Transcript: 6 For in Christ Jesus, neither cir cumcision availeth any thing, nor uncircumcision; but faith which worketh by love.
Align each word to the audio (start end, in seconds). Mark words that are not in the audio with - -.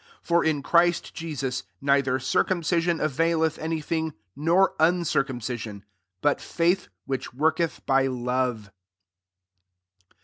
6 0.21 0.21
For 0.27 0.43
in 0.43 0.63
Christ 0.63 1.13
Jesus, 1.13 1.61
neither 1.79 2.17
cir 2.17 2.43
cumcision 2.43 2.99
availeth 2.99 3.59
any 3.59 3.81
thing, 3.81 4.15
nor 4.35 4.73
uncircumcision; 4.79 5.85
but 6.21 6.41
faith 6.41 6.87
which 7.05 7.35
worketh 7.35 7.85
by 7.85 8.07
love. 8.07 8.71